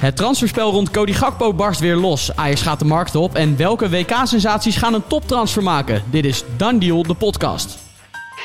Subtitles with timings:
[0.00, 2.36] Het transferspel rond Cody Gakpo barst weer los.
[2.36, 3.34] Ajax gaat de markt op.
[3.34, 6.02] En welke WK-sensaties gaan een toptransfer maken?
[6.10, 7.78] Dit is Dan Deal, de podcast.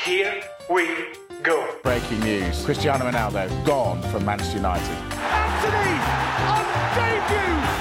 [0.04, 1.08] Here we
[1.42, 1.56] go.
[1.82, 2.62] Breaking news.
[2.62, 4.90] Cristiano Ronaldo gone from Manchester United.
[5.32, 5.96] Anthony
[6.48, 6.64] on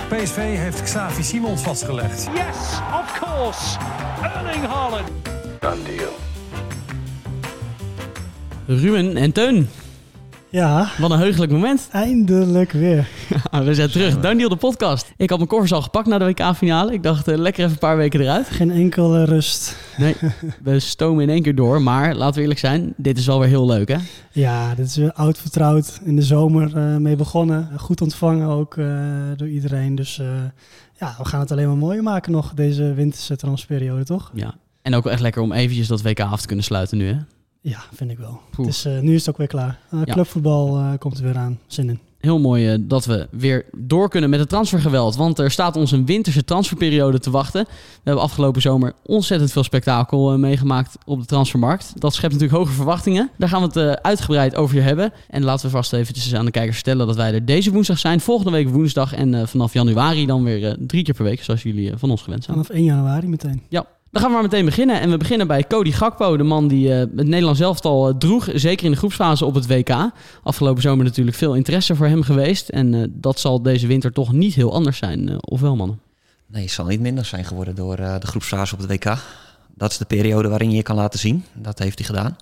[0.09, 0.23] debut.
[0.23, 2.27] PSV heeft Xavi Simons vastgelegd.
[2.33, 2.57] Yes,
[3.01, 3.77] of course.
[4.21, 5.09] Erling Haaland.
[8.65, 9.69] Ruben en Teun.
[10.55, 11.87] Ja, Wat een heugelijk moment.
[11.91, 13.07] eindelijk weer.
[13.65, 14.19] we zijn terug.
[14.19, 15.13] Dan Deal, de podcast.
[15.17, 16.93] Ik had mijn koffers al gepakt naar de WK-finale.
[16.93, 18.47] Ik dacht, eh, lekker even een paar weken eruit.
[18.47, 19.77] Geen enkele rust.
[19.97, 20.15] Nee,
[20.63, 21.81] we stomen in één keer door.
[21.81, 23.97] Maar laten we eerlijk zijn, dit is wel weer heel leuk, hè?
[24.31, 25.99] Ja, dit is weer oud vertrouwd.
[26.03, 27.69] In de zomer eh, mee begonnen.
[27.77, 28.85] Goed ontvangen ook eh,
[29.35, 29.95] door iedereen.
[29.95, 30.21] Dus
[30.99, 34.31] ja, we gaan het alleen maar mooier maken nog, deze winterse transperiode, toch?
[34.33, 34.53] Ja.
[34.81, 37.17] En ook wel echt lekker om eventjes dat WK af te kunnen sluiten nu, hè?
[37.67, 38.39] Ja, vind ik wel.
[38.57, 39.79] Het is, eh, nu is het ook weer klaar.
[39.93, 40.13] Uh, Ja.
[40.13, 41.59] Clubvoetbal eh, komt er weer aan.
[41.67, 41.99] Zin in.
[42.19, 45.15] Heel mooi eh, dat we weer door kunnen met het transfergeweld.
[45.15, 47.63] Want er staat ons een winterse transferperiode te wachten.
[47.67, 47.69] We
[48.03, 51.93] hebben afgelopen zomer ontzettend veel spektakel eh, meegemaakt op de transfermarkt.
[52.01, 53.29] Dat schept natuurlijk hoge verwachtingen.
[53.37, 55.13] Daar gaan we het eh, uitgebreid over hebben.
[55.29, 58.19] En laten we vast eventjes aan de kijkers vertellen dat wij er deze woensdag zijn.
[58.19, 61.43] Volgende week woensdag en eh, vanaf januari dan weer eh, drie keer per week.
[61.43, 62.57] Zoals jullie eh, van ons gewend zijn.
[62.57, 63.61] Vanaf 1 januari meteen.
[63.69, 63.85] Ja,
[64.15, 65.01] dan gaan we maar meteen beginnen.
[65.01, 68.49] En we beginnen bij Cody Gakpo, de man die eh, het Nederlands elftal eh, droeg.
[68.53, 70.09] Zeker in de groepsfase op het WK.
[70.43, 72.69] Afgelopen zomer natuurlijk veel interesse voor hem geweest.
[72.69, 75.43] En eh, dat zal deze winter toch niet heel anders zijn.
[75.43, 75.99] of wel, mannen?
[76.47, 79.17] Nee, het zal niet minder zijn geworden door de groepsfase op het WK.
[79.73, 81.45] Dat is de periode waarin je je kan laten zien.
[81.53, 82.35] Dat heeft hij gedaan.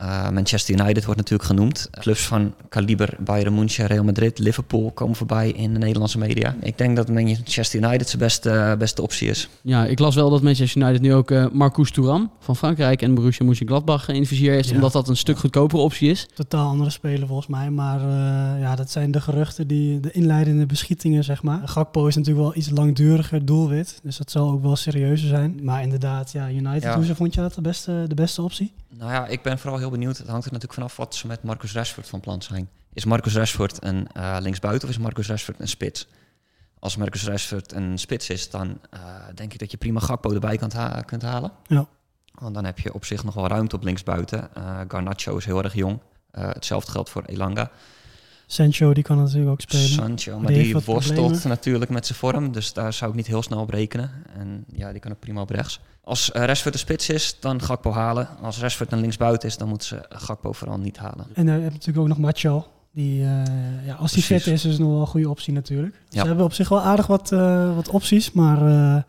[0.00, 1.88] Eh, Manchester United wordt natuurlijk genoemd.
[1.90, 6.54] Clubs van kaliber Bayern München, Real Madrid, Liverpool komen voorbij in de Nederlandse media.
[6.60, 9.48] Ik denk dat Manchester United zijn beste, beste optie is.
[9.62, 13.14] Ja, ik las wel dat Manchester United nu ook eh Marcus Thuram van Frankrijk en
[13.14, 14.68] Borussia Mönchengladbach in het vizier heeft.
[14.68, 14.74] Ja.
[14.74, 16.28] Omdat dat een stuk goedkopere optie is.
[16.34, 17.70] Totaal andere speler volgens mij.
[17.70, 21.60] Maar eh, ja, dat zijn de geruchten, die, de inleidende beschietingen, zeg maar.
[21.64, 24.00] Gakpo is natuurlijk wel iets langduriger doelwit.
[24.02, 25.58] Dus dat zal ook wel serieuzer zijn.
[25.62, 26.96] Maar inderdaad, ja, United, Ja.
[26.96, 28.72] hoe vond je dat de beste, de beste optie?
[28.98, 30.18] Nou ja, ik ben vooral heel benieuwd.
[30.18, 32.68] Het hangt er natuurlijk vanaf wat ze met Marcus Rashford van plan zijn.
[32.92, 36.08] Is Marcus Rashford een eh, linksbuiten of is Marcus Rashford een spits?
[36.78, 39.00] Als Marcus Rashford een spits is, dan eh,
[39.34, 41.52] denk ik dat je prima Gakpo erbij kunt, ha- kunt halen.
[41.66, 41.86] Ja.
[42.34, 44.54] Want dan heb je op zich nog wel ruimte op linksbuiten.
[44.54, 46.00] Eh Garnacho is heel erg jong.
[46.30, 47.70] Hetzelfde geldt voor Elanga.
[48.52, 49.88] Sancho, die kan natuurlijk ook spelen.
[49.88, 51.48] Sancho, maar Die die worstelt problemen.
[51.48, 52.52] natuurlijk met zijn vorm.
[52.52, 54.10] Dus daar zou ik niet heel snel op rekenen.
[54.38, 55.80] En ja, die kan ook prima op rechts.
[56.04, 58.28] Als eh, Rashford de spits is, dan Gakpo halen.
[58.42, 61.26] Als Rashford een linksbuiten is, dan moeten ze Gakpo vooral niet halen.
[61.34, 62.66] En dan heb je natuurlijk ook nog Martial.
[62.92, 65.94] Die, eh, ja, als die fit is, is het nog wel een goede optie natuurlijk.
[66.08, 66.20] Ja.
[66.20, 68.32] Ze hebben op zich wel aardig wat, eh, wat opties.
[68.32, 69.04] Maar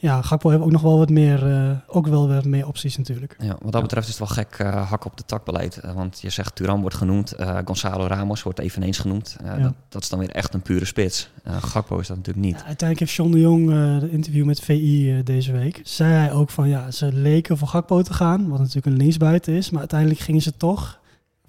[0.00, 3.36] ja, Gakpo heeft ook nog wel wat meer, eh, ook wel wat meer opties natuurlijk.
[3.38, 5.76] Ja, wat dat betreft is het wel gek eh, hak op de tak beleid.
[5.76, 9.36] Eh, want je zegt Turan wordt genoemd, eh, Gonzalo Ramos wordt eveneens genoemd.
[9.40, 9.62] Eh, Ja.
[9.62, 11.30] dat, dat is dan weer echt een pure spits.
[11.44, 12.56] Eh Gakpo is dat natuurlijk niet.
[12.58, 15.80] Ja, uiteindelijk heeft John de Jong eh het interview met VI eh, deze week.
[15.84, 19.52] Zei hij ook van ja, ze leken voor Gakpo te gaan, wat natuurlijk een linksbuiten
[19.54, 19.70] is.
[19.70, 20.98] Maar uiteindelijk gingen ze toch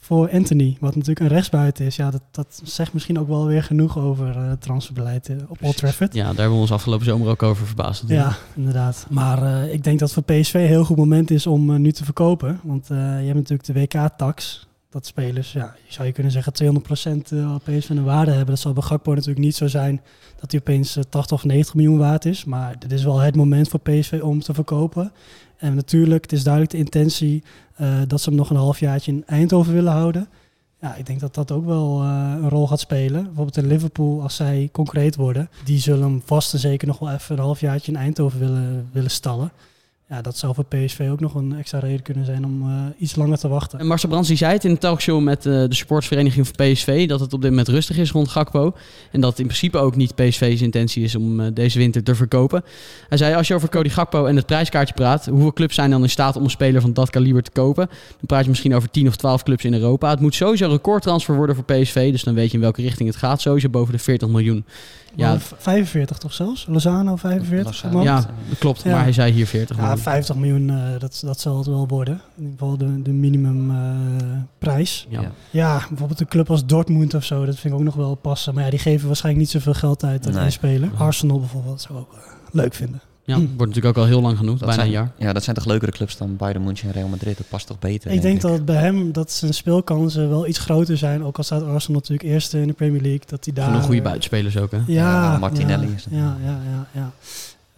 [0.09, 1.95] voor Anthony, wat natuurlijk een rechtsbuiten is.
[1.95, 5.77] Ja, dat, dat zegt misschien ook wel weer genoeg over het transferbeleid eh, op Old.
[5.77, 6.13] Trafford.
[6.13, 8.01] Ja, daar hebben we ons afgelopen zomer ook over verbaasd.
[8.01, 8.29] natuurlijk.
[8.29, 9.07] Ja, inderdaad.
[9.09, 12.05] Maar eh, ik denk dat voor PSV een heel goed moment is om nu te
[12.05, 12.59] verkopen.
[12.63, 14.67] Want je hebt natuurlijk de WK-tax.
[14.89, 18.49] Dat spelers, ja, zou je kunnen zeggen 200% eh, op PSV een waarde hebben.
[18.49, 20.01] Dat zal bij Gakpo natuurlijk niet zo zijn
[20.39, 22.45] dat hij opeens eh, 80 of 90 miljoen waard is.
[22.45, 25.11] Maar dit is wel het moment voor PSV om te verkopen.
[25.57, 27.43] En natuurlijk, het is duidelijk de intentie
[27.75, 30.27] eh, dat ze hem nog een halfjaartje in Eindhoven willen houden.
[30.81, 33.23] Ja, ik denk dat dat ook wel eh, een rol gaat spelen.
[33.23, 37.11] Bijvoorbeeld in Liverpool, als zij concreet worden, die zullen hem vast en zeker nog wel
[37.11, 39.51] even een halfjaartje in Eindhoven willen, willen stallen.
[40.09, 43.15] Ja, dat zou voor PSV ook nog een extra reden kunnen zijn om eh, iets
[43.15, 43.79] langer te wachten.
[43.79, 47.07] En Marcel Brands die zei het in een talkshow met eh, de supportsvereniging van PSV...
[47.07, 48.75] dat het op dit moment rustig is rond Gakpo.
[49.11, 52.63] En dat in principe ook niet PSV's intentie is om eh, deze winter te verkopen.
[53.09, 55.25] Hij zei, als je over Cody Gakpo en het prijskaartje praat...
[55.25, 57.87] hoeveel clubs zijn dan in staat om een speler van dat kaliber te kopen?
[57.87, 60.09] Dan praat je misschien over 10 of 12 clubs in Europa.
[60.09, 62.11] Het moet sowieso een recordtransfer worden voor PSV...
[62.11, 63.41] dus dan weet je in welke richting het gaat.
[63.41, 64.65] Sowieso boven de 40 miljoen.
[65.15, 66.65] Ja, Ja, 45 toch zelfs?
[66.69, 67.65] Lozano 45?
[67.65, 67.93] Lozano.
[67.93, 68.03] man?
[68.03, 68.15] ja
[68.49, 68.81] dat klopt.
[68.83, 68.91] Ja.
[68.91, 70.01] Maar hij zei hier 40 Ja, miljoen.
[70.01, 72.21] 50 miljoen, eh, dat, dat zal het wel worden.
[72.37, 75.07] In ieder geval de, de minimumprijs.
[75.09, 75.21] Ja.
[75.21, 75.31] Ja.
[75.49, 78.53] ja, bijvoorbeeld een club als Dortmund of zo, dat vind ik ook nog wel passen.
[78.53, 80.79] Maar ja, die geven waarschijnlijk niet zoveel geld uit aan Nee.
[80.79, 80.89] Nee.
[80.97, 82.19] Arsenal bijvoorbeeld, zou ik ook eh,
[82.51, 83.01] leuk vinden.
[83.29, 85.11] Ja, wordt natuurlijk ook al heel lang genoemd, Dat bijna zijn, een jaar.
[85.27, 87.37] Ja, dat zijn toch leukere clubs dan Bayern München en Real Madrid.
[87.37, 88.11] Dat past toch beter?
[88.11, 91.23] Ik denk dat bij hem, dat zijn speelkansen wel iets groter zijn.
[91.23, 93.23] Ook al staat Arsenal natuurlijk eerste in de Premier League.
[93.25, 93.65] Dat hij daar...
[93.65, 94.77] Van een goede buitenspelers ook, hè?
[94.77, 96.13] Ja, Ja, Martinelli ja, is het.
[96.13, 97.11] Ja, ja, ja, ja.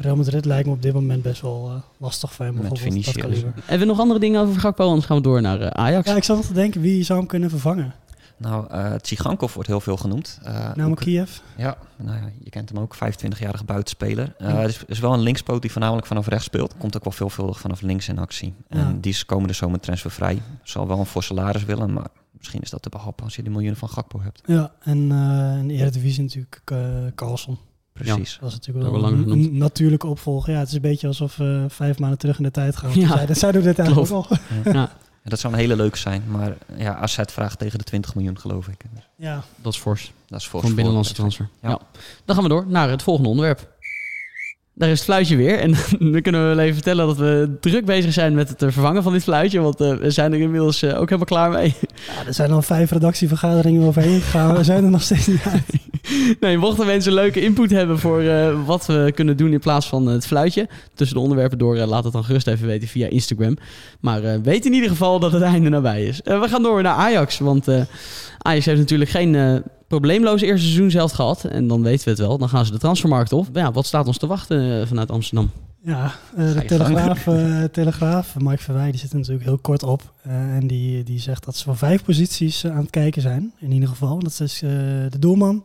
[0.01, 2.53] Real Madrid lijkt me op dit moment best wel eh, lastig voor hem.
[2.53, 3.43] Met dat Vinicius.
[3.65, 4.87] Hebben we nog andere dingen over Gakpo?
[4.87, 6.09] Anders gaan we door naar eh, Ajax.
[6.09, 7.93] Ja, ik zat nog te denken, wie zou hem kunnen vervangen?
[8.41, 10.39] Nou, eh Tsigankov wordt heel veel genoemd.
[10.43, 11.37] Eh, Namelijk Oek- Kiev.
[11.57, 14.33] Ja, nou ja, je kent hem ook, 25-jarige buitenspeler.
[14.37, 16.73] Eh Het is, is wel een linkspoot die voornamelijk vanaf rechts speelt.
[16.77, 18.53] Komt ook wel veelvuldig vanaf links in actie.
[18.69, 18.77] Ja.
[18.77, 20.41] En die is komende zomer transfervrij.
[20.63, 22.07] Zal wel een voor salaris willen, maar
[22.37, 24.41] misschien is dat te behappen als je die miljoenen van Gakpo hebt.
[24.45, 26.79] Ja, en eh in de Eredivisie natuurlijk uh,
[27.15, 27.57] Carlson.
[27.93, 28.37] Precies.
[28.41, 30.53] Dat is natuurlijk Dat wel een, natuurlijke opvolger.
[30.53, 32.99] Ja, het is een beetje alsof we vijf maanden terug in de tijd gaan.
[32.99, 34.31] Ja, zij, zij doen dit eigenlijk klopt.
[34.31, 34.71] ook al.
[34.73, 34.89] Ja,
[35.23, 38.67] Dat zou een hele leuke zijn, maar ja, AZ vraagt tegen de 20 miljoen geloof
[38.67, 38.81] ik.
[38.93, 40.11] Dus Ja, dat is fors.
[40.27, 41.49] dat is Voor voor een binnenlandse transfer.
[41.61, 41.69] Ja.
[41.69, 41.79] Ja.
[42.25, 43.69] Dan gaan we door naar het volgende onderwerp.
[44.73, 45.59] Daar is het fluitje weer.
[45.59, 45.71] En
[46.13, 49.03] dan kunnen we wel even vertellen dat we druk bezig zijn met het eh, vervangen
[49.03, 49.59] van dit fluitje.
[49.59, 51.75] Want eh, we zijn er inmiddels eh, ook helemaal klaar mee.
[52.07, 54.55] ja, er zijn al vijf redactievergaderingen overheen gegaan.
[54.55, 55.65] We zijn er nog steeds niet uit.
[56.39, 60.07] Nee, mochten mensen leuke input hebben voor eh, wat we kunnen doen in plaats van
[60.07, 60.67] het fluitje.
[60.93, 63.57] Tussen de onderwerpen door, eh, laat het dan gerust even weten via Instagram.
[63.99, 66.21] Maar eh, weet in ieder geval dat het einde nabij is.
[66.21, 67.39] Eh, we gaan door naar Ajax.
[67.39, 67.81] Want eh,
[68.37, 69.55] Ajax heeft natuurlijk geen eh,
[69.87, 71.43] probleemloos eerste seizoen zelf gehad.
[71.43, 72.37] En dan weten we het wel.
[72.37, 73.47] Dan gaan ze de transfermarkt op.
[73.53, 75.51] Ja, wat staat ons te wachten eh, vanuit Amsterdam?
[75.83, 80.13] Ja, eh, de Telegraaf, eh, Telegraaf, Mike Verwij, die zit er natuurlijk heel kort op.
[80.21, 83.51] Eh, en die, die zegt dat ze voor vijf posities eh, aan het kijken zijn,
[83.59, 84.19] in ieder geval.
[84.19, 84.69] Dat is eh,
[85.09, 85.63] de doelman,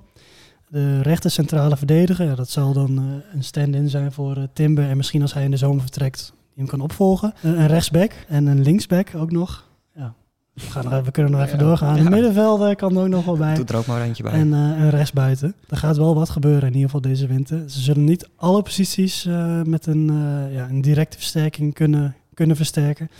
[0.68, 2.26] de rechter centrale verdediger.
[2.26, 4.88] Ja, dat zal dan eh, een stand-in zijn voor eh, Timber.
[4.88, 7.32] En misschien als hij in de zomer vertrekt, die hem kan opvolgen.
[7.42, 9.68] Een rechtsback en een linksback ook nog.
[9.94, 10.14] Ja,
[10.54, 11.64] we, gaan nog even- we kunnen nog even Ja.
[11.64, 11.96] doorgaan.
[11.96, 12.02] Ja.
[12.02, 13.54] De middenvelder kan er ook nog wel bij.
[13.54, 14.32] Doe er ook maar eentje bij.
[14.32, 15.54] En eh, een rechtsbuiten.
[15.68, 17.70] Er gaat wel wat gebeuren in ieder geval deze winter.
[17.70, 19.28] Ze zullen niet alle posities
[19.64, 20.04] met een,
[20.52, 23.10] ja, een directe versterking kunnen, kunnen versterken.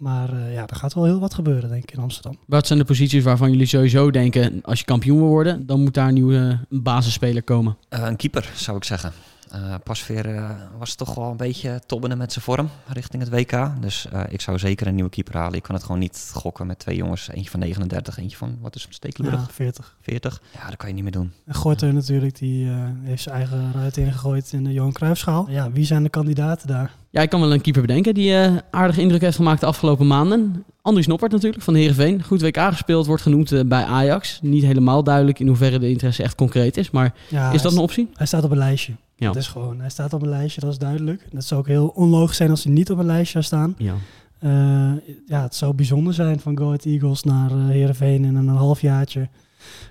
[0.00, 2.36] Maar eh, ja, er gaat wel heel wat gebeuren, denk ik, in Amsterdam.
[2.46, 4.60] Wat zijn de posities waarvan jullie sowieso denken...
[4.62, 7.76] als je kampioen wil worden, dan moet daar een nieuwe eh, basisspeler komen?
[7.88, 9.12] Eh, een keeper, zou ik zeggen.
[9.50, 13.70] Eh Pasveer eh, was toch wel een beetje tobbende met zijn vorm richting het WK.
[13.80, 15.54] Dus eh, ik zou zeker een nieuwe keeper halen.
[15.54, 17.28] Ik kan het gewoon niet gokken met twee jongens.
[17.28, 19.40] Eentje van 39, eentje van, wat is het, Stekelenburg?
[19.40, 19.96] Ja, 40.
[20.00, 20.42] 40.
[20.54, 21.32] Ja, dat kan je niet meer doen.
[21.46, 25.46] En Gorter natuurlijk, die eh, heeft zijn eigen ruit ingegooid in de Johan Cruijffschaal.
[25.48, 26.94] Ja, wie zijn de kandidaten daar?
[27.10, 30.06] Ja, ik kan wel een keeper bedenken die eh aardige indruk heeft gemaakt de afgelopen
[30.06, 30.64] maanden.
[30.82, 32.22] Andries Noppert natuurlijk, van de Heerenveen.
[32.22, 34.38] Goed WK gespeeld, wordt genoemd bij Ajax.
[34.42, 36.90] Niet helemaal duidelijk in hoeverre de interesse echt concreet is.
[36.90, 38.08] Maar Ja, is dat een optie?
[38.14, 38.92] hij staat op een lijstje.
[39.20, 39.26] Ja.
[39.26, 41.26] Dat is gewoon, hij staat op een lijstje, dat is duidelijk.
[41.32, 43.74] Dat zou ook heel onlogisch zijn als hij niet op een lijstje zou staan.
[43.78, 43.94] Ja.
[44.38, 44.92] Eh,
[45.26, 49.28] ja, het zou bijzonder zijn van Go Ahead Eagles naar uh, Heerenveen in een halfjaartje.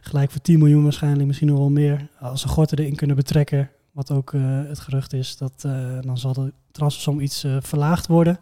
[0.01, 2.07] Gelijk voor 10 miljoen waarschijnlijk, misschien nog wel meer.
[2.19, 5.61] Als ze Gorten erin kunnen betrekken, wat ook uh, het gerucht is, dat,
[6.01, 8.39] dan zal de transfersom iets verlaagd worden.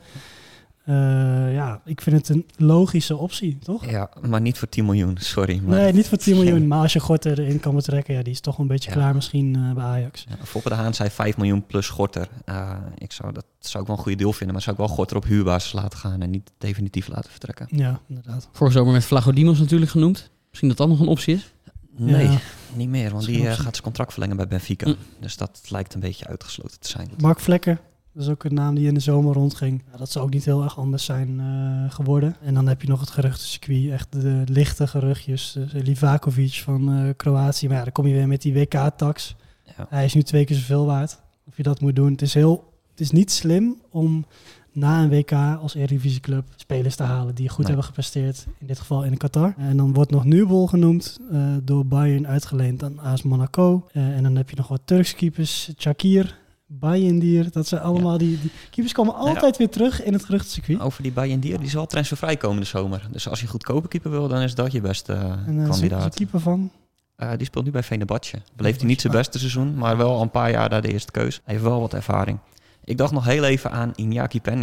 [0.90, 3.90] Uh, ja, ik vind het een logische optie, toch?
[3.90, 5.62] Ja, maar niet voor 10 miljoen, sorry.
[5.66, 6.68] Maar nee, niet voor 10 miljoen.
[6.68, 8.96] Maar als je Gorter erin kan betrekken, ja, die is toch een beetje ja.
[8.96, 10.26] klaar misschien uh, bij Ajax.
[10.30, 12.28] Ja, Foppe de Haan zei 5 miljoen plus Gorter.
[12.46, 14.96] Uh, ik zou, dat zou ik wel een goede deal vinden, maar zou ik wel
[14.96, 17.68] Gorter op huurbasis laten gaan en niet definitief laten vertrekken.
[17.70, 18.50] Ja, inderdaad.
[18.52, 20.30] Vorige zomer met Vlagodimos natuurlijk genoemd.
[20.50, 21.52] Misschien dat dat nog een optie is?
[21.98, 22.40] Nee, ja.
[22.74, 24.88] niet meer, want die gaat zijn contract verlengen bij Benfica.
[24.88, 24.96] Mm.
[25.20, 27.10] Dus dat lijkt een beetje uitgesloten te zijn.
[27.18, 27.80] Mark Vlekken,
[28.18, 29.84] dat is ook een naam die in de zomer rondging.
[29.98, 32.36] Dat zou ook niet heel erg anders zijn uh, geworden.
[32.42, 35.58] En dan heb je nog het geruchtencircuit, echt de lichte geruchtjes.
[35.58, 39.36] Uh, Livakovic van uh, Kroatië, maar ja, dan kom je weer met die WK-tax.
[39.64, 39.86] Ja.
[39.90, 41.20] Hij is nu twee keer zoveel waard.
[41.48, 42.12] Of je dat moet doen.
[42.12, 44.26] Het is, heel, het is niet slim om
[44.72, 47.68] na een WK als Eredivisieclub spelers te halen die goed nee.
[47.68, 48.48] hebben gepresteerd.
[48.58, 49.54] In dit geval in Qatar.
[49.58, 53.88] En dan wordt nog Nubel genoemd uh, door Bayern uitgeleend aan AS Monaco.
[53.92, 55.72] En dan heb je nog wat Turks keepers.
[55.76, 57.52] Chakir, Bayendier.
[57.52, 58.18] Dat zijn allemaal ja.
[58.18, 58.52] die, die...
[58.70, 59.58] Keepers komen altijd ja.
[59.58, 60.80] weer terug in het geruchtencircuit.
[60.80, 63.08] Over die Bayendier, die zal transfervrij komen de zomer.
[63.12, 66.16] Dus als je goedkope keeper wil, dan is dat je beste uh, en, uh, kandidaat.
[66.16, 66.72] Keeper van?
[67.18, 68.38] Uh, die speelt nu bij Venebatje.
[68.56, 71.12] Beleeft hij niet zijn beste seizoen, maar wel al een paar jaar daar de eerste
[71.12, 71.42] keus.
[71.44, 72.40] Hij heeft wel wat ervaring.
[72.84, 74.54] Ik dacht nog heel even aan Iñaki Peña,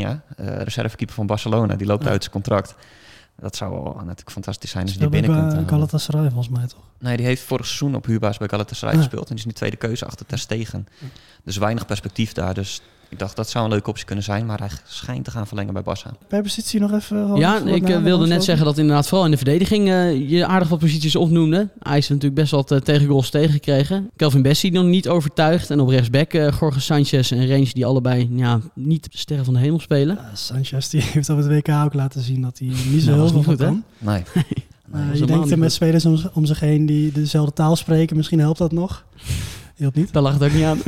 [0.41, 1.77] uh, reservekeeper van Barcelona.
[1.77, 2.11] Die loopt ja.
[2.11, 2.75] uit zijn contract.
[3.37, 5.55] Dat zou wel natuurlijk fantastisch zijn als die binnenkomt.
[5.55, 6.83] Bij Galatasaray volgens mij toch?
[6.99, 9.01] Nee, die heeft vorig seizoen op huurbasis bij Galatasaray ja.
[9.01, 9.29] gespeeld.
[9.29, 10.87] En die is nu tweede keuze achter Ter Stegen.
[11.43, 12.55] Dus weinig perspectief daar.
[12.55, 12.83] Dus
[13.15, 14.47] ik dacht, dat zou een leuke optie kunnen zijn.
[14.47, 16.27] Maar hij schijnt te gaan verlengen bij Barça.
[16.29, 17.37] Per positie nog even...
[17.37, 20.69] Ja, ik uh, wilde net zeggen dat inderdaad vooral in de verdediging uh, je aardig
[20.69, 21.69] wat posities opnoemde.
[21.79, 24.11] Hij heeft natuurlijk best wat uh, tegengoals tegengekregen.
[24.17, 25.71] Kelvin Bessie nog niet overtuigd.
[25.71, 29.55] En op rechtsback uh, Jorge Sanchez en Range die allebei ja, niet de sterren van
[29.55, 30.19] de hemel spelen.
[30.33, 33.29] Sanchez die heeft op het WK ook laten zien dat hij niet zo nou, heel
[33.29, 33.83] veel goed kan.
[33.99, 34.23] Nee.
[34.93, 38.17] nee je denkt er met spelers om, om zich heen die dezelfde taal spreken.
[38.17, 39.05] Misschien helpt dat nog.
[39.77, 40.13] Hielp niet.
[40.13, 40.79] Daar lag het ook niet aan.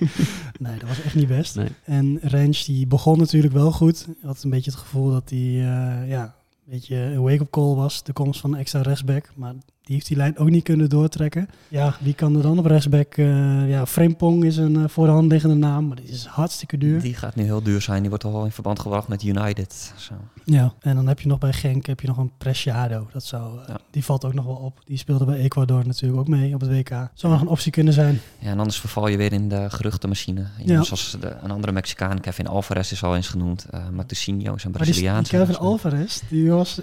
[0.66, 1.56] nee, dat was echt niet best.
[1.56, 1.68] Nee.
[1.84, 4.06] En Rens die begon natuurlijk wel goed.
[4.08, 7.74] Ik had een beetje het gevoel dat hij uh, ja, een beetje een wake-up call
[7.74, 8.02] was.
[8.02, 9.32] De komst van een extra rechtsback.
[9.34, 11.48] Maar Die heeft die lijn ook niet kunnen doortrekken.
[11.68, 13.16] Ja, wie kan er dan op rechtsback?
[13.16, 16.78] Uh, ja, Frimpong is een uh, voor de hand liggende naam, maar die is hartstikke
[16.78, 17.00] duur.
[17.00, 18.00] Die gaat nu heel duur zijn.
[18.00, 19.92] Die wordt al wel in verband gebracht met United.
[19.96, 20.14] Zo.
[20.44, 23.08] Ja, en dan heb je nog bij Genk heb je nog een Preciado.
[23.12, 23.78] Dat zou, uh, ja.
[23.90, 24.80] Die valt ook nog wel op.
[24.84, 27.08] Die speelde bij Ecuador natuurlijk ook mee op het WK.
[27.14, 28.20] Zou nog een optie kunnen zijn.
[28.38, 30.46] Ja, en anders verval je weer in de geruchtenmachine.
[30.64, 30.82] Ja.
[30.82, 33.66] Zoals de, een andere Mexicaan, Kevin Alvarez is al eens genoemd.
[33.74, 35.30] Uh, Matusinho is een Braziliaanse.
[35.30, 36.80] Die, die Kevin Alvarez, die was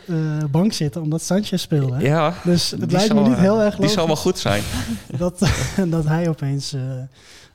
[0.51, 1.99] bank zitten omdat Sanchez speelde.
[1.99, 3.79] Ja, dus het lijkt me niet heel erg logisch.
[3.79, 4.63] Die zal wel goed zijn.
[5.17, 5.39] dat,
[5.87, 6.81] dat hij opeens uh,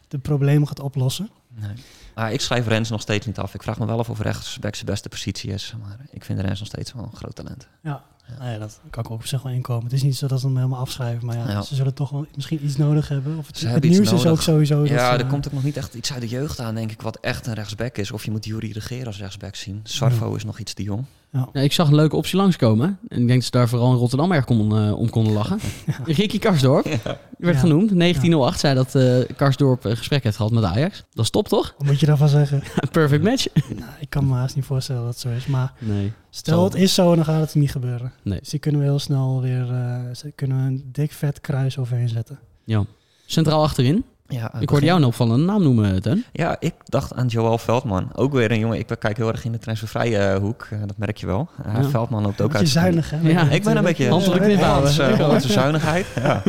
[0.08, 1.30] de problemen gaat oplossen.
[1.54, 1.74] Nee.
[2.14, 3.54] Ah, ik schrijf Rens nog steeds niet af.
[3.54, 5.74] Ik vraag me wel af of rechtsback zijn beste positie is.
[5.82, 7.66] Maar ik vind Rens nog steeds wel een groot talent.
[7.82, 8.34] Ja, ja.
[8.38, 9.84] Nou ja dat kan ik ook op zich wel inkomen.
[9.84, 11.26] Het is niet zo dat ze hem helemaal afschrijven.
[11.26, 11.62] Maar ja, ja.
[11.62, 13.38] ze zullen toch wel misschien iets nodig hebben.
[13.38, 14.84] Of het, het nieuws is ook sowieso...
[14.84, 17.02] Ja, dat, er komt ook nog niet echt iets uit de jeugd aan, denk ik,
[17.02, 18.10] wat echt een rechtsback is.
[18.10, 19.80] Of je moet Jury Regeer als rechtsback zien.
[19.82, 21.04] Sarvo is nog iets te jong.
[21.34, 21.48] Ja.
[21.52, 21.60] ja.
[21.60, 22.98] ik zag een leuke optie langskomen.
[23.08, 25.58] En ik denk dat ze daar vooral in Rotterdam erg om, uh, om konden lachen.
[25.86, 25.98] ja.
[26.14, 26.86] Ricky Karsdorp.
[26.86, 27.18] Ja.
[27.38, 27.98] werd genoemd.
[27.98, 31.04] 1908 zei dat uh, Karsdorp een gesprek heeft gehad met Ajax.
[31.10, 31.74] Dat is top, toch?
[31.78, 32.62] Wat moet je daarvan zeggen?
[32.92, 33.46] Perfect match.
[33.78, 35.46] nou, ik kan me haast niet voorstellen dat het zo is.
[35.46, 36.12] Maar nee.
[36.30, 38.12] stel het is zo, dan gaat het niet gebeuren.
[38.22, 38.38] Nee.
[38.38, 42.08] Dus die kunnen we heel snel weer uh, kunnen we een dik vet kruis overheen
[42.08, 42.38] zetten.
[42.64, 42.84] Ja.
[43.26, 44.04] Centraal achterin.
[44.28, 46.24] Ja, ik hoorde jou een opvallende naam noemen, Ten.
[46.32, 48.10] Ja, ik dacht aan Joel Veldman.
[48.14, 48.78] Ook weer een jongen.
[48.78, 50.68] Ik kijk heel erg in de transfervrije hoek.
[50.72, 51.48] Uh, dat merk je wel.
[51.66, 51.88] Uh, ja.
[51.88, 52.68] Veldman loopt ook uit.
[52.68, 53.18] zuinig, hè?
[53.22, 54.08] Ja, ik ben een beetje...
[54.08, 56.06] Handelijk niet Hollandse zuinigheid.
[56.24, 56.42] Ja.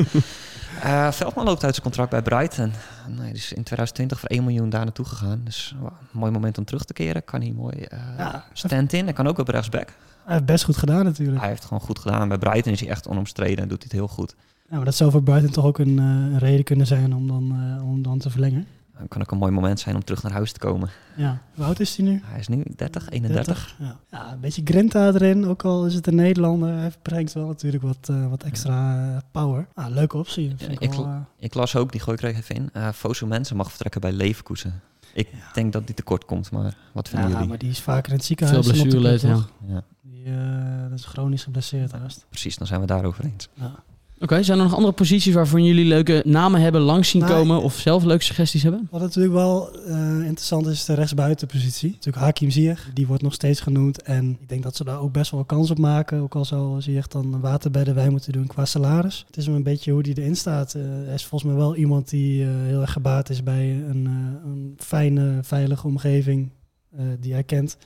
[0.84, 2.72] Uh, Veldman loopt uit zijn contract bij Brighton.
[3.08, 5.41] Nee, dus in 2020 voor 1 miljoen daar naartoe gegaan.
[5.44, 7.24] Dus wow, een mooi moment om terug te keren.
[7.24, 8.46] Kan hij mooi uh, ja.
[8.53, 9.03] stand-in.
[9.03, 9.88] Hij kan ook op rechtsback.
[10.24, 11.39] Hij heeft best goed gedaan natuurlijk.
[11.39, 12.27] Hij heeft gewoon goed gedaan.
[12.27, 14.36] Bij Brighton is hij echt onomstreden en doet hij het heel goed.
[14.69, 17.27] Ja, maar dat zou voor Brighton toch ook een, uh, een reden kunnen zijn om
[17.27, 18.67] dan, uh, om dan te verlengen.
[19.00, 20.89] Dat kan ook een mooi moment zijn om terug naar huis te komen.
[21.15, 22.22] Ja, hoe oud is hij nu?
[22.25, 23.45] Hij is nu 30, 31.
[23.45, 24.00] 30, ja.
[24.12, 24.31] ja.
[24.31, 26.69] een beetje grinta erin, ook al is het een Nederlander.
[26.69, 29.67] Hij brengt wel natuurlijk wat, uh, wat extra power.
[29.74, 30.53] Ah, leuke optie.
[30.57, 33.25] Ja, ik, ik, wel, ik, las ook, die gooi ik er even in, uh, Fosu
[33.25, 34.81] Mensen mag vertrekken bij Leverkusen.
[35.13, 35.51] Ik ja.
[35.53, 37.50] denk dat die tekort komt, maar wat vinden ja, jullie?
[37.50, 38.67] maar die is vaker in het ziekenhuis.
[38.67, 39.45] Veel blessureleed, ja.
[39.67, 39.84] ja.
[40.01, 42.25] Die uh, dat is chronisch geblesseerd haast.
[42.29, 43.50] Precies, dan zijn we daarover eens.
[43.53, 43.84] Ja.
[44.25, 47.34] Oké, okay, zijn er nog andere posities waarvan jullie leuke namen hebben langs zien nou,
[47.34, 48.88] komen of zelf leuke suggesties hebben?
[48.91, 51.91] Wat natuurlijk wel uh, interessant is, de rechtsbuitenpositie.
[51.91, 54.01] Natuurlijk Hakim Ziyech, die wordt nog steeds genoemd.
[54.01, 56.22] En ik denk dat ze daar ook best wel kans op maken.
[56.22, 59.24] Ook al zou Ziyech dan water bij de wijn moeten doen qua salaris.
[59.27, 60.74] Het is een beetje hoe die erin staat.
[60.77, 64.05] Uh, hij is volgens mij wel iemand die uh, heel erg gebaat is bij een,
[64.46, 66.50] een fijne, veilige omgeving
[67.20, 67.77] die hij kent.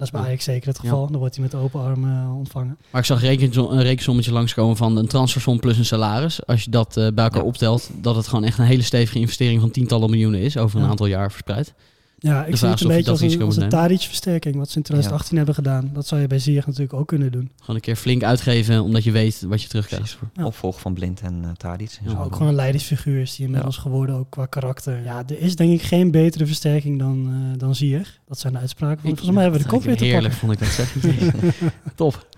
[0.00, 1.02] Dat is bij Ajax zeker het geval.
[1.02, 1.10] Ja.
[1.10, 2.78] Dan wordt hij met open armen uh, ontvangen.
[2.90, 6.46] Maar ik zag een rekensommetje langskomen van een transfersom plus een salaris.
[6.46, 7.46] Als je dat uh, bij elkaar ja.
[7.46, 10.88] optelt, dat het gewoon echt een hele stevige investering van tientallen miljoenen is over een
[10.88, 11.74] aantal jaar verspreid.
[12.22, 15.30] Ja, ik zie het een beetje als een, als een Tadic-versterking, wat ze in 2018
[15.30, 15.36] ja.
[15.36, 15.90] hebben gedaan.
[15.92, 17.50] Dat zou je bij Ziyech natuurlijk ook kunnen doen.
[17.60, 20.18] Gewoon een keer flink uitgeven, omdat je weet wat je terugkrijgt.
[20.34, 20.44] Ja.
[20.44, 21.98] Opvolg van Blind en uh, Tadic.
[22.04, 25.02] Ja, ook gewoon een leidersfiguur is die inmiddels geworden, ook qua karakter.
[25.04, 28.18] Ja, er is denk ik geen betere versterking dan, uh, dan Ziyech.
[28.28, 29.02] Dat zijn de uitspraken.
[29.02, 31.34] Volgens mij hebben we de kop weer te Heerlijk vond ik dat zeggen.
[31.94, 32.28] Top.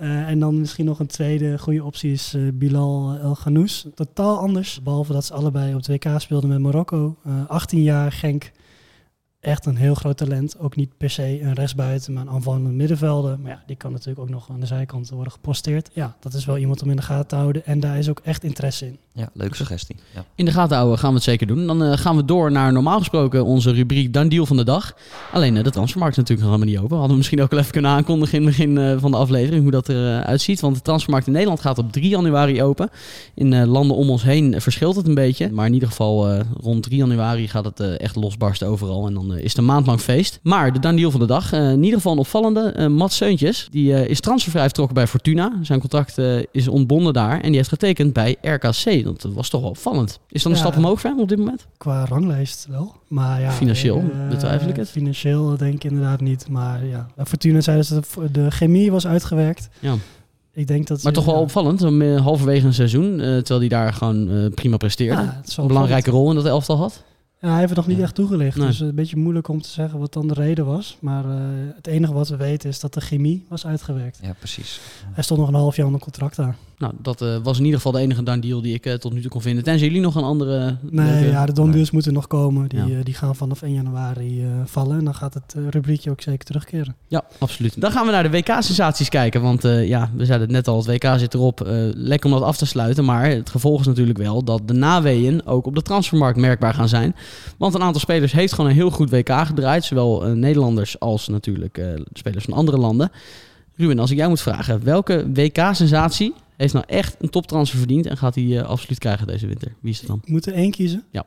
[0.00, 3.86] Uh, en dan misschien nog een tweede goede optie is uh, Bilal El Ghanous.
[3.94, 7.16] Totaal anders, behalve dat ze allebei op het WK speelden met Marokko.
[7.48, 8.52] 18 jaar Genk
[9.46, 10.58] echt een heel groot talent.
[10.58, 13.38] Ook niet per se een rechtsbuiten, maar een aanvallende middenvelder.
[13.40, 15.90] Maar ja, die kan natuurlijk ook nog aan de zijkant worden geposteerd.
[15.92, 17.66] Ja, dat is wel iemand om in de gaten te houden.
[17.66, 18.98] En daar is ook echt interesse in.
[19.12, 19.96] Ja, leuke suggestie.
[20.14, 20.24] Ja.
[20.34, 21.66] In de gaten houden gaan we het zeker doen.
[21.66, 24.96] Dan uh, gaan we door naar normaal gesproken onze rubriek Dan Deal van de Dag.
[25.32, 26.96] Alleen uh, de transfermarkt is natuurlijk nog helemaal niet open.
[26.96, 29.62] Hadden we misschien ook wel even kunnen aankondigen in het begin uh, van de aflevering
[29.62, 30.60] hoe dat eruit ziet.
[30.60, 32.90] Want de transfermarkt in Nederland gaat op 3 januari open.
[33.34, 35.50] In landen om ons heen verschilt het een beetje.
[35.50, 39.06] Maar in ieder geval rond 3 januari gaat het echt losbarsten overal.
[39.06, 40.40] En dan is het een maand lang feest.
[40.42, 42.88] Maar de Dan Deal van de Dag, in ieder geval een opvallende.
[42.88, 45.52] Mats Seuntjes, die is transfervrij vertrokken bij Fortuna.
[45.62, 46.18] Zijn contract
[46.50, 47.40] is ontbonden daar.
[47.40, 49.04] En die heeft getekend bij RKC.
[49.04, 50.20] Dat was toch wel opvallend.
[50.28, 51.66] Is dan een ja, stap omhoog voor hem op dit moment?
[51.76, 52.94] Qua ranglijst wel.
[53.08, 54.90] Maar ja, financieel betwijfel ik het.
[54.90, 56.48] Financieel denk ik inderdaad niet.
[56.48, 59.68] Maar ja, bij Fortuna zeiden ze dat de chemie was uitgewerkt.
[59.78, 59.94] Ja.
[60.52, 61.40] Ik denk dat maar toch wel ja.
[61.40, 61.80] opvallend,
[62.20, 65.22] halverwege een seizoen, uh, terwijl hij daar gewoon uh, prima presteerde.
[65.22, 67.02] Ja, een belangrijke rol in dat elftal had.
[67.40, 68.56] Ja, hij heeft het nog niet echt toegelicht.
[68.56, 68.66] Nee.
[68.66, 70.96] Dus een beetje moeilijk om te zeggen wat dan de reden was.
[71.00, 71.34] Maar uh,
[71.74, 74.18] het enige wat we weten is dat de chemie was uitgewerkt.
[74.22, 74.80] Ja, precies.
[75.12, 76.56] Hij stond nog een half jaar onder contract aan.
[76.78, 79.12] Nou, dat uh, was in ieder geval de enige done deal die ik uh, tot
[79.12, 79.64] nu toe kon vinden.
[79.64, 80.76] Tenzij jullie nog een andere...
[80.90, 81.28] Nee, leuke...
[81.28, 82.68] ja, de done deals moeten nog komen.
[82.68, 83.02] Die, ja.
[83.02, 84.98] die gaan vanaf 1 januari vallen.
[84.98, 86.96] En dan gaat het rubriekje ook zeker terugkeren.
[87.08, 87.80] Ja, absoluut.
[87.80, 89.42] Dan gaan we naar de WK-sensaties kijken.
[89.42, 91.60] Want ja, we zeiden het net al, het WK zit erop.
[91.94, 93.04] lekker om dat af te sluiten.
[93.04, 96.88] Maar het gevolg is natuurlijk wel dat de naweeën ook op de transfermarkt merkbaar gaan
[96.88, 97.14] zijn.
[97.58, 99.84] Want een aantal spelers heeft gewoon een heel goed WK gedraaid.
[99.84, 101.80] Zowel Nederlanders als natuurlijk
[102.12, 103.10] spelers van andere landen.
[103.76, 108.16] Ruben, als ik jou moet vragen, welke WK-sensatie heeft nou echt een toptransfer verdiend en
[108.16, 109.74] gaat hij eh, absoluut krijgen deze winter.
[109.80, 110.20] Wie is het dan?
[110.22, 111.04] Ik moet er één kiezen?
[111.10, 111.26] Ja.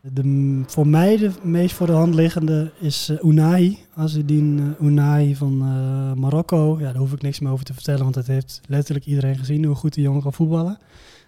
[0.00, 3.78] De, voor mij de meest voor de hand liggende is uh, Unai.
[3.94, 6.76] Azedine uh, Unai van uh, Marokko.
[6.78, 9.64] Ja, daar hoef ik niks meer over te vertellen, want het heeft letterlijk iedereen gezien
[9.64, 10.78] hoe goed die jongen kan voetballen.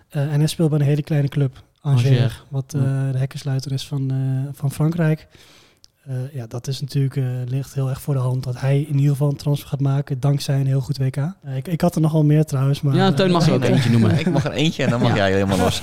[0.09, 2.45] En hij speelt bij een hele kleine club, Angers, Angers.
[2.49, 4.13] wat de hekkensluiter is van,
[4.53, 5.29] van Frankrijk.
[6.11, 8.95] Uh, ja, dat is natuurlijk, uh, ligt heel erg voor de hand dat hij in
[8.95, 11.17] ieder geval een transfer gaat maken dankzij een heel goed WK.
[11.17, 12.81] Uh, ik, ik had er nogal meer trouwens.
[12.81, 14.19] Maar, ja, Teun mag er ook eentje noemen.
[14.19, 15.17] ik mag er eentje en dan mag ja.
[15.17, 15.83] jij helemaal los.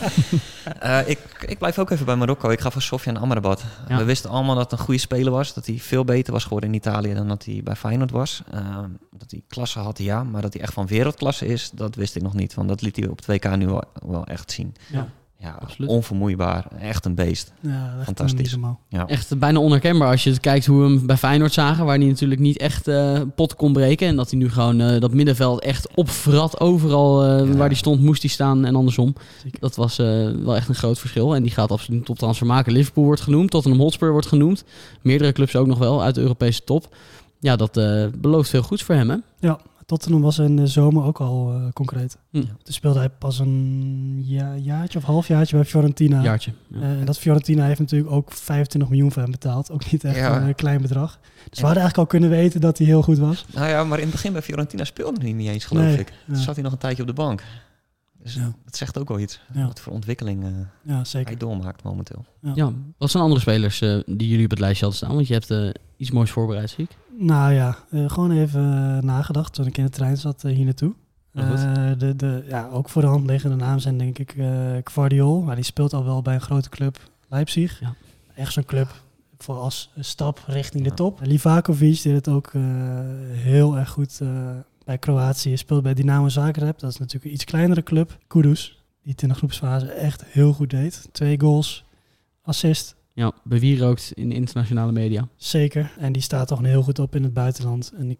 [0.84, 2.50] Uh, ik, ik blijf ook even bij Marokko.
[2.50, 3.64] Ik ga voor Sofian Amrabat.
[3.88, 3.98] Ja.
[3.98, 5.54] We wisten allemaal dat het een goede speler was.
[5.54, 8.44] Dat hij veel beter was geworden in Italië dan dat hij bij Feyenoord was.
[8.54, 8.80] Uh,
[9.12, 10.24] dat hij klasse had, ja.
[10.24, 12.54] Maar dat hij echt van wereldklasse is, dat wist ik nog niet.
[12.54, 14.76] Want dat liet hij op het WK nu wel, wel echt zien.
[14.92, 15.08] Ja.
[15.40, 15.90] Ja, Absoluut.
[15.90, 16.68] onvermoeibaar.
[16.80, 17.54] Echt een beest.
[17.60, 18.58] Ja, Fantastisch.
[18.90, 19.08] Ja.
[19.08, 21.86] Echt bijna onherkenbaar als je kijkt hoe we hem bij Feyenoord zagen.
[21.86, 24.08] Waar hij natuurlijk niet echt uh, pot kon breken.
[24.08, 26.60] En dat hij nu gewoon uh, dat middenveld echt opvrat.
[26.60, 27.58] Overal uh, ja.
[27.58, 29.16] waar hij stond moest hij staan en andersom.
[29.44, 29.60] Zeker.
[29.60, 31.36] Dat was wel echt een groot verschil.
[31.36, 32.74] En die gaat absoluut een toptransfer maken.
[32.74, 33.52] Liverpool wordt genoemd.
[33.52, 34.64] Tottenham Hotspur wordt genoemd.
[35.02, 36.96] Meerdere clubs ook nog wel uit de Europese top.
[37.40, 37.74] Ja, dat
[38.18, 39.18] belooft veel goeds voor hem hè?
[39.40, 42.18] Ja, Tottenham was in de zomer ook al uh, concreet.
[42.30, 42.42] Hm.
[42.42, 46.22] Toen speelde hij pas een ja, jaartje of halfjaartje bij Fiorentina.
[46.22, 46.52] Jaartje.
[46.68, 46.78] Ja.
[46.78, 49.72] Uh, en dat Fiorentina heeft natuurlijk ook 25 miljoen voor hem betaald.
[49.72, 50.42] Ook niet echt ja.
[50.42, 51.20] een uh, klein bedrag.
[51.22, 53.46] Dus we hadden eigenlijk al kunnen weten dat hij heel goed was.
[53.54, 56.14] Nou ja, maar in het begin bij Fiorentina speelde hij niet eens, geloof nee, ik.
[56.26, 57.44] Toen zat hij nog een tijdje op de bank.
[58.34, 58.54] Dus ja.
[58.66, 59.40] dat zegt ook wel iets.
[59.54, 60.46] Wat voor ontwikkeling
[60.84, 61.28] ja, zeker.
[61.28, 62.26] hij doormaakt momenteel.
[62.54, 62.72] Ja.
[62.98, 65.16] Wat zijn andere spelers die jullie op het lijstje hadden staan?
[65.16, 66.98] Want je hebt iets moois voorbereid, zie ik.
[67.20, 70.66] Nou ja, uh, gewoon even uh, nagedacht toen ik in de trein zat uh, hier
[70.66, 70.94] naartoe.
[71.98, 74.36] de, de, ja, ook voor de hand liggende naam zijn denk ik
[74.84, 75.42] Guardiol.
[75.42, 77.80] Maar die speelt al wel bij een grote club, Leipzig.
[77.80, 77.94] Ja.
[78.36, 79.04] Echt zo'n club
[79.38, 81.20] voor als stap richting de top.
[81.24, 82.52] Livakovic deed het ook
[83.32, 84.22] heel erg goed
[84.88, 85.58] bij Kroatië.
[85.58, 88.18] Speelt bij Dynamo Zagreb, dat is natuurlijk een iets kleinere club.
[88.28, 91.10] Kudus, die het in de groepsfase echt heel goed deed.
[91.12, 91.86] Twee goals,
[92.42, 92.96] assist.
[93.14, 95.28] Ja, bewierookt in internationale media.
[95.36, 95.92] Zeker.
[95.98, 97.94] En die staat toch heel goed op in het buitenland.
[97.98, 98.18] En ik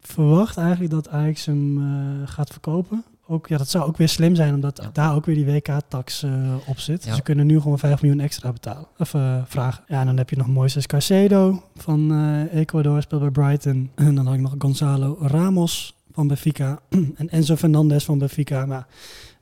[0.00, 3.04] verwacht eigenlijk dat Ajax hem uh, gaat verkopen.
[3.26, 4.90] Ook, ja, dat zou ook weer slim zijn, omdat ja.
[4.92, 7.02] daar ook weer die WK-tax uh, op zit.
[7.02, 7.08] Ja.
[7.08, 8.86] Dus ze kunnen nu gewoon 5 miljoen extra betalen.
[8.98, 9.84] Of uh, vragen.
[9.88, 12.12] Ja, en dan heb je nog Moises Caicedo van
[12.48, 13.90] Ecuador, speelt bij Brighton.
[13.94, 16.82] En dan had ik nog Gonzalo Ramos van Benfica.
[17.16, 18.66] en Enzo Fernandez van Benfica.
[18.66, 18.86] Maar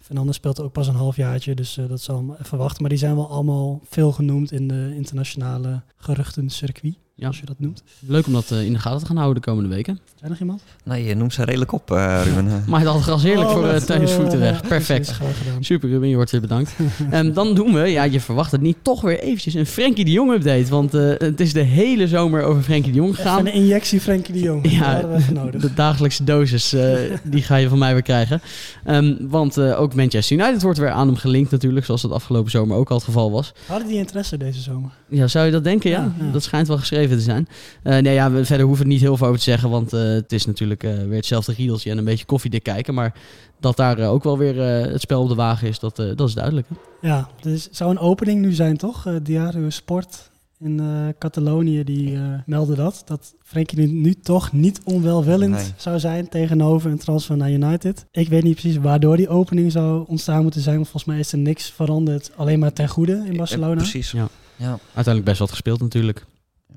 [0.00, 2.80] Fernandes speelt ook pas een halfjaartje, dus uh, dat zal even wachten.
[2.80, 7.26] Maar die zijn wel allemaal veel genoemd in de internationale geruchtencircuit, ja.
[7.26, 7.82] als je dat noemt.
[8.06, 9.94] Leuk om dat uh, in de gaten te gaan houden de komende weken.
[10.04, 10.62] Zijn er nog iemand?
[10.84, 12.62] Nee, je noemt ze redelijk op, uh, Ruben.
[12.68, 14.62] maar het algras heerlijk oh, voor uh, Teunus Voetenweg.
[14.62, 15.18] Perfect.
[15.60, 16.72] Super, Ruben, je wordt weer bedankt.
[17.12, 20.10] um, dan doen we, ja, je verwacht het niet, toch weer eventjes een Frenkie de
[20.10, 20.70] Jong update.
[20.70, 23.38] Want het is de hele zomer over Frenkie de Jong gegaan.
[23.38, 24.68] Even een injectie Frenkie de Jong.
[24.80, 25.02] Ja,
[25.32, 25.60] nodig.
[25.60, 26.74] de dagelijkse dosis,
[27.22, 28.40] die ga je van mij weer krijgen.
[28.86, 32.76] Um, want ook Manchester United wordt weer aan hem gelinkt natuurlijk, zoals dat afgelopen zomer
[32.76, 33.52] ook al het geval was.
[33.66, 34.90] Hadden die interesse deze zomer?
[35.08, 35.90] Ja, zou je dat denken?
[35.90, 36.32] Ja, ja, ja.
[36.32, 37.48] dat schijnt wel geschreven te zijn.
[37.84, 39.94] Uh, nee, ja, we, verder hoeven we het niet heel veel over te zeggen, want
[39.94, 42.94] uh, het is natuurlijk uh, weer hetzelfde riedeltje en een beetje koffiedik kijken.
[42.94, 43.14] Maar
[43.60, 44.56] dat daar ook wel weer
[44.90, 46.66] het spel op de wagen is, dat, dat is duidelijk.
[46.68, 47.08] Hè?
[47.08, 49.06] Ja, dus zou een opening nu zijn, toch?
[49.22, 50.80] Diario Sport in
[51.18, 53.02] Catalonië, die meldde dat.
[53.04, 55.72] Dat Frenkie nu, nu toch niet onwelwillend nee.
[55.76, 58.06] zou zijn tegenover een transfer naar United.
[58.10, 61.32] Ik weet niet precies waardoor die opening zou ontstaan moeten zijn, want volgens mij is
[61.32, 62.30] er niks veranderd.
[62.36, 63.74] Alleen maar ten goede in Barcelona.
[63.74, 64.10] precies.
[64.10, 64.28] Ja.
[64.56, 64.78] Ja.
[64.84, 66.26] Uiteindelijk best wat gespeeld natuurlijk.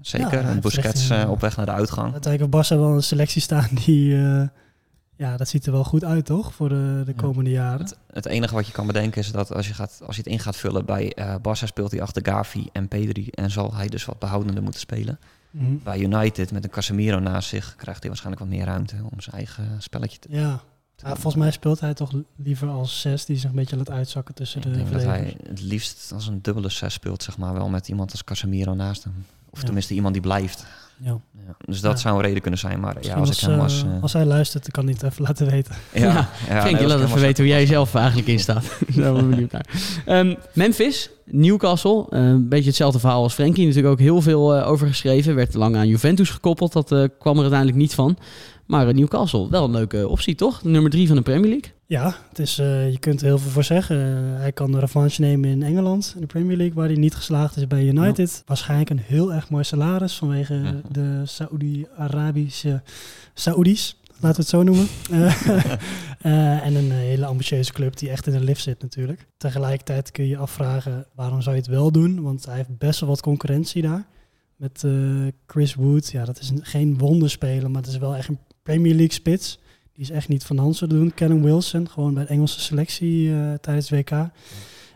[0.02, 2.12] Zeker, ja, en Busquets uh, op weg naar de uitgang.
[2.12, 4.10] Uiteindelijk op Barça wel een selectie staan die...
[4.10, 4.44] Uh,
[5.16, 6.54] ja, dat ziet er wel goed uit, toch?
[6.54, 7.64] Voor de, de komende ja.
[7.64, 7.80] jaren.
[7.80, 10.32] Het, het, enige wat je kan bedenken is dat als je, gaat, als je het
[10.32, 10.86] in gaat vullen...
[10.86, 13.28] bij uh, Barça speelt hij achter Gavi en Pedri...
[13.28, 15.20] en zal hij dus wat behoudender moeten spelen.
[15.52, 15.80] Mm -hmm.
[15.84, 17.76] Bij United met een Casemiro naast zich...
[17.76, 20.62] krijgt hij waarschijnlijk wat meer ruimte om zijn eigen spelletje te Ja,
[21.04, 24.36] ja, volgens mij speelt hij toch liever als zes die zich een beetje laat uitzakken
[24.36, 27.54] tussen ik de denk dat hij het liefst als een dubbele zes speelt, zeg maar,
[27.54, 29.26] wel met iemand als Casemiro naast hem.
[29.54, 29.66] Of ja.
[29.66, 30.66] tenminste iemand die blijft.
[30.98, 31.20] Ja.
[31.46, 32.80] ja dus dat zou een reden kunnen zijn.
[32.80, 33.84] Maar ja, als, als ik hem was...
[33.84, 35.76] Uh, als hij luistert, kan hij het even laten weten.
[35.94, 38.64] Ja, ja, ja nee, laat even weten hoe jij zelf eigenlijk in staat.
[38.96, 39.66] Daar ben ik benieuwd naar.
[40.08, 42.06] Um, Memphis, Newcastle.
[42.10, 43.66] Uh, een beetje hetzelfde verhaal als Frenkie.
[43.66, 45.36] Natuurlijk ook heel veel uh, over geschreven.
[45.36, 46.74] Werd lang aan Juventus gekoppeld.
[46.74, 48.18] Dat uh, kwam er uiteindelijk niet van.
[48.66, 50.64] Maar Newcastle, wel een leuke optie, toch?
[50.64, 51.72] Nummer drie van de Premier League.
[51.94, 53.98] Ja, het is, uh, je kunt er heel veel voor zeggen.
[53.98, 57.16] Uh, hij kan de revanche nemen in Engeland, in de Premier League, waar hij niet
[57.16, 58.32] geslaagd is bij United.
[58.32, 58.42] Ja.
[58.46, 60.82] Waarschijnlijk een heel erg mooi salaris vanwege ja.
[60.92, 62.82] de Saoedi-Arabische
[63.34, 64.88] Saoedi's, laten we het zo noemen.
[65.12, 65.46] uh,
[66.68, 69.28] en een hele ambitieuze club die echt in de lift zit natuurlijk.
[69.38, 72.22] Tegelijkertijd kun je je afvragen, waarom zou je het wel doen?
[72.22, 74.06] Want hij heeft best wel wat concurrentie daar.
[74.56, 74.86] Met
[75.48, 78.96] Chris Wood, ja, dat is een, geen wonderspeler, maar het is wel echt een Premier
[78.96, 79.60] League spits
[79.94, 81.14] die is echt niet van de hand zullen doen.
[81.16, 84.12] Callum Wilson, gewoon bij de Engelse selectie eh, tijdens WK.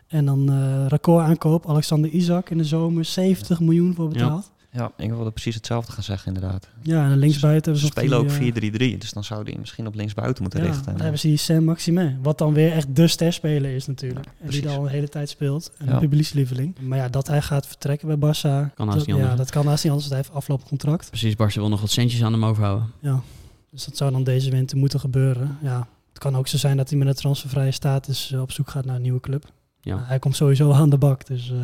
[0.07, 4.51] En dan eh record aankoop, Alexander Isaac in de zomer, 70 miljoen voor betaald.
[4.71, 6.67] Ja, ik wilde precies hetzelfde gaan zeggen inderdaad.
[6.81, 9.43] Ja, en linksbuiten Ze hebben ze nog spelen ook die, 4-3-3, eh, dus dan zou
[9.43, 10.85] die misschien op linksbuiten moeten Ja, richten.
[10.91, 12.17] dan hebben ze die Sam Maximin.
[12.21, 14.25] Wat dan weer echt de sterspeler is natuurlijk.
[14.25, 15.71] Ja, en die al een hele tijd speelt.
[15.77, 15.93] En Ja.
[15.93, 16.75] een publiekslieveling.
[16.81, 18.41] Maar ja, dat hij gaat vertrekken bij Barça.
[18.41, 20.09] Kan haast dat, niet anders, Ja, dat kan haast niet anders.
[20.09, 21.09] want Hij heeft afgelopen contract.
[21.09, 22.91] Precies, Barca wil nog wat centjes aan hem overhouden.
[23.01, 23.21] Ja.
[23.77, 25.57] Dus dat zou dan deze winter moeten gebeuren.
[25.61, 28.69] Ja, het kan ook zo zijn dat hij met een transfervrije status eh, op zoek
[28.69, 29.45] gaat naar een nieuwe club.
[29.81, 30.03] Ja.
[30.05, 31.25] Hij komt sowieso aan de bak.
[31.25, 31.57] Dus eh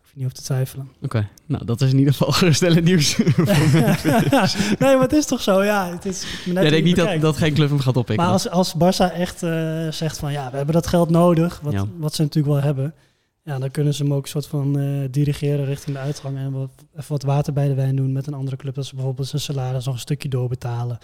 [0.00, 0.90] hoef je niet over te twijfelen.
[1.02, 3.16] Oké, nou dat is in ieder geval geruststellend nieuws.
[4.78, 5.64] nee, maar het is toch zo?
[5.64, 8.24] Ja, het is net hoe denkt je niet dat, dat geen club hem gaat oppikken?
[8.24, 11.72] Maar als, als Barça echt eh, zegt van ja, we hebben dat geld nodig, wat,
[11.72, 11.84] Ja.
[11.96, 12.94] wat ze natuurlijk wel hebben,
[13.42, 16.52] ja, dan kunnen ze hem ook een soort van eh, dirigeren richting de uitgang en
[16.52, 18.74] wat, even wat water bij de wijn doen met een andere club.
[18.74, 20.98] Dat ze bijvoorbeeld zijn salaris nog een stukje doorbetalen.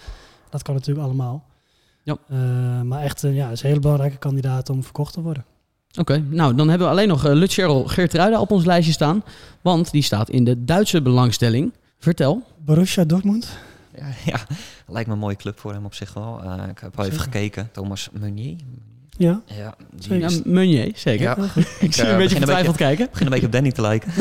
[0.49, 1.45] Dat kan natuurlijk allemaal.
[2.03, 2.17] Ja.
[2.29, 5.45] Eh, maar echt, eh, ja, is een hele belangrijke kandidaat om verkocht te worden.
[5.99, 9.23] Oké, nou dan hebben we alleen nog uh, Lutschero Geertruida op ons lijstje staan.
[9.61, 11.73] Want die staat in de Duitse belangstelling.
[11.99, 12.43] Vertel.
[12.65, 13.57] Borussia Dortmund.
[13.95, 14.39] Ja, ja,
[14.87, 16.41] lijkt me een mooie club voor hem op zich wel.
[16.69, 17.19] Ik heb wel even Zeker.
[17.19, 17.69] gekeken.
[17.71, 18.55] Thomas Meunier.
[19.17, 19.75] Ja, Ja,
[20.07, 21.23] die Meunier, zeker.
[21.23, 21.37] Ja.
[21.79, 23.07] Ik zie je eh, een beetje een vertwijfeld kijken.
[23.11, 24.11] begin een beetje op Danny te lijken.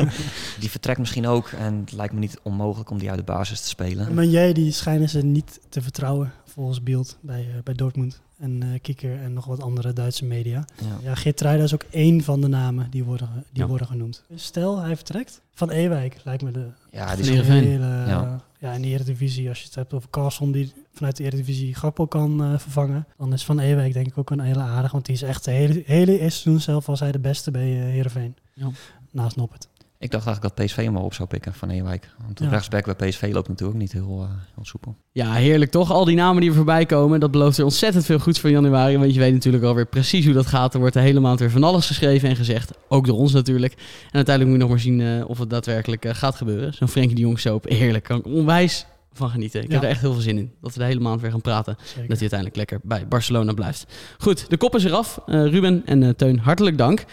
[0.60, 1.48] die vertrekt misschien ook.
[1.48, 4.14] En het lijkt me niet onmogelijk om die uit de basis te spelen.
[4.14, 8.20] Meunier die schijnen ze niet te vertrouwen volgens Beeld bij, eh, bij Dortmund.
[8.38, 10.64] En eh Kikker en nog wat andere Duitse media.
[10.80, 10.86] Ja.
[11.02, 13.68] Ja, Geertruida is ook één van de namen die worden, die Ja.
[13.68, 14.22] worden genoemd.
[14.34, 15.40] Stel, hij vertrekt.
[15.54, 17.86] Van Ewijk lijkt me de Ja, die is, hele...
[17.86, 18.42] Ja.
[18.58, 18.72] Ja.
[18.72, 22.42] in de Eredivisie, als je het hebt over Carlson die vanuit de Eredivisie Gakpo kan
[22.42, 23.06] eh, vervangen.
[23.16, 24.92] Dan is Van Ewijk denk ik ook een hele aardig.
[24.92, 27.78] Want die is echt de hele, hele eerste seizoen zelf was hij de beste bij
[27.78, 28.36] eh Heerenveen.
[28.54, 28.68] Ja.
[29.12, 29.68] Naast Noppert.
[29.98, 32.10] ik dacht eigenlijk dat PSV hem wel op zou pikken van Ewijk.
[32.24, 32.50] Want de Ja.
[32.50, 34.96] rechtsback bij PSV loopt natuurlijk ook niet heel, eh, heel soepel.
[35.12, 35.90] Ja, heerlijk toch?
[35.90, 38.98] Al die namen die er voorbij komen, dat belooft weer ontzettend veel goeds voor januari.
[38.98, 40.74] Want je weet natuurlijk alweer precies hoe dat gaat.
[40.74, 42.70] Er wordt de hele maand weer van alles geschreven en gezegd.
[42.88, 43.72] Ook door ons natuurlijk.
[43.72, 46.74] En uiteindelijk moet je nog maar zien eh, of het daadwerkelijk gaat gebeuren.
[46.74, 48.04] Zo'n Frenkie de Jong soap, heerlijk.
[48.04, 48.86] Kan ik onwijs
[49.18, 49.62] van genieten.
[49.62, 49.86] Ik heb Ja.
[49.86, 50.52] er echt heel veel zin in.
[50.60, 51.76] Dat we de hele maand weer gaan praten.
[51.78, 51.94] Zeker.
[52.08, 53.86] Dat hij uiteindelijk lekker bij Barcelona blijft.
[54.18, 55.20] Goed, de kop is eraf.
[55.26, 57.04] Eh, Ruben en eh, Teun, hartelijk dank.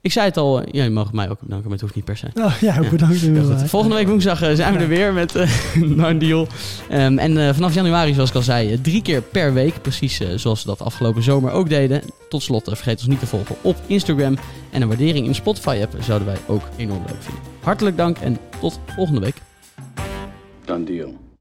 [0.00, 2.04] Ik zei het al, eh, ja, je mag mij ook bedanken, maar het hoeft niet
[2.04, 2.26] per se.
[2.34, 3.20] Oh, ja, bedankt.
[3.20, 3.68] Goed.
[3.68, 5.34] Volgende week woensdag zijn we er weer met
[5.76, 6.46] uh, deal.
[6.90, 9.82] Ehm, en vanaf januari, zoals ik al zei, drie keer per week.
[9.82, 12.02] Precies zoals we dat afgelopen zomer ook deden.
[12.28, 14.36] Tot slot, vergeet ons niet te volgen op Instagram.
[14.70, 17.42] En een waardering in de Spotify-app zouden wij ook enorm leuk vinden.
[17.60, 19.36] Hartelijk dank en tot volgende week.
[20.64, 21.31] Done deal.